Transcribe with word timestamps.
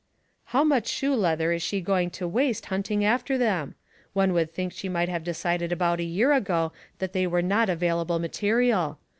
"How 0.45 0.63
much 0.63 0.87
shoe 0.87 1.13
leather 1.13 1.51
is 1.51 1.61
she 1.61 1.79
going 1.79 2.09
to 2.17 2.27
waste 2.27 2.65
hunting 2.73 3.05
after 3.05 3.37
them? 3.37 3.75
One 4.13 4.33
would 4.33 4.51
think 4.51 4.73
*he 4.73 4.89
might 4.89 5.09
have 5.09 5.23
decided 5.23 5.71
about 5.71 5.99
a 5.99 6.03
year 6.03 6.31
ago 6.33 6.71
that 6.97 7.11
Raisins. 7.13 7.13
25 7.13 7.13
they 7.13 7.27
were 7.27 7.41
not 7.47 7.69
available 7.69 8.17
material. 8.17 8.97